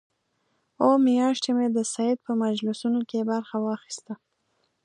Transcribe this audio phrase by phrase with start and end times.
[0.81, 4.13] اووه میاشتې مې د سید په مجلسونو کې برخه واخیسته.